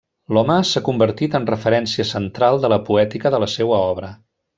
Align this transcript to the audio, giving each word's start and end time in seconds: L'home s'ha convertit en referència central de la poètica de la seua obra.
L'home 0.35 0.53
s'ha 0.69 0.81
convertit 0.87 1.35
en 1.39 1.45
referència 1.49 2.05
central 2.13 2.57
de 2.65 2.73
la 2.75 2.81
poètica 2.89 3.33
de 3.37 3.43
la 3.45 3.51
seua 3.57 3.83
obra. 3.91 4.11